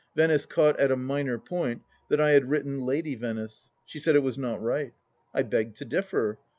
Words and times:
Venice 0.15 0.47
caught 0.47 0.79
at 0.79 0.89
a 0.89 0.95
minor 0.95 1.37
point, 1.37 1.83
that 2.09 2.19
I 2.19 2.31
had 2.31 2.49
written 2.49 2.79
"Lady 2.87 3.13
Venice." 3.13 3.69
She 3.85 3.99
said 3.99 4.15
it 4.15 4.23
was 4.23 4.35
not 4.35 4.59
right. 4.59 4.95
I 5.31 5.43
begged 5.43 5.75
to 5.75 5.85
differ. 5.85 6.39